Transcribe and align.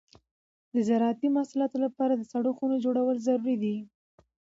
د 0.73 0.75
زراعتي 0.87 1.27
محصولاتو 1.35 1.77
لپاره 1.85 2.13
د 2.15 2.23
سړو 2.31 2.51
خونو 2.57 2.75
جوړول 2.85 3.15
ضروري 3.27 3.55
دي. 3.63 3.77